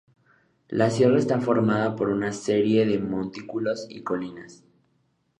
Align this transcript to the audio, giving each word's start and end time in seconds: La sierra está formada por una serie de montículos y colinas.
La 0.69 0.89
sierra 0.89 1.19
está 1.19 1.39
formada 1.39 1.95
por 1.95 2.09
una 2.09 2.31
serie 2.33 2.87
de 2.87 2.97
montículos 2.97 3.85
y 3.87 4.01
colinas. 4.01 4.63